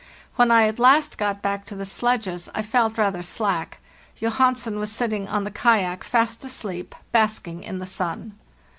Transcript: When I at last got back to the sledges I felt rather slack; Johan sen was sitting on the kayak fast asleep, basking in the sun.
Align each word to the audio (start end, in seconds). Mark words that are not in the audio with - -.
When 0.35 0.49
I 0.49 0.67
at 0.67 0.79
last 0.79 1.19
got 1.19 1.43
back 1.43 1.63
to 1.67 1.75
the 1.75 1.85
sledges 1.85 2.49
I 2.55 2.63
felt 2.63 2.97
rather 2.97 3.21
slack; 3.21 3.79
Johan 4.17 4.55
sen 4.55 4.79
was 4.79 4.91
sitting 4.91 5.27
on 5.27 5.43
the 5.43 5.51
kayak 5.51 6.03
fast 6.03 6.43
asleep, 6.43 6.95
basking 7.11 7.61
in 7.61 7.77
the 7.77 7.85
sun. 7.85 8.33